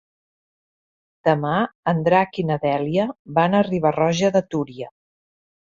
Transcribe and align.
Demà 1.29 1.51
en 1.93 2.01
Drac 2.09 2.41
i 2.45 2.49
na 2.53 2.59
Dèlia 2.67 3.07
van 3.39 3.61
a 3.61 3.65
Riba-roja 3.73 4.35
de 4.39 4.47
Túria. 4.53 4.95